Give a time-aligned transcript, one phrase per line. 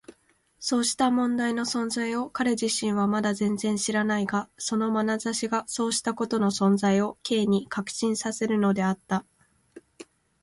[0.57, 9.27] そうした問題の存在を彼自身はまだ全然知らないが、そのまなざしがそうしたことの存在を Ｋ に確信させるのだった。